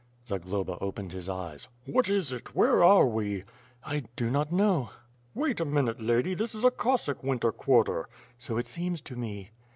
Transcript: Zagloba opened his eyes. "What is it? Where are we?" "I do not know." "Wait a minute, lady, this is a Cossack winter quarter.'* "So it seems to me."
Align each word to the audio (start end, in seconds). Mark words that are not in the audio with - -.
Zagloba 0.27 0.79
opened 0.81 1.11
his 1.11 1.29
eyes. 1.29 1.67
"What 1.85 2.09
is 2.09 2.33
it? 2.33 2.55
Where 2.55 2.83
are 2.83 3.05
we?" 3.05 3.43
"I 3.85 4.05
do 4.15 4.31
not 4.31 4.51
know." 4.51 4.89
"Wait 5.35 5.59
a 5.59 5.63
minute, 5.65 6.01
lady, 6.01 6.33
this 6.33 6.55
is 6.55 6.63
a 6.65 6.71
Cossack 6.71 7.23
winter 7.23 7.51
quarter.'* 7.51 8.09
"So 8.39 8.57
it 8.57 8.65
seems 8.65 8.99
to 9.01 9.15
me." 9.15 9.51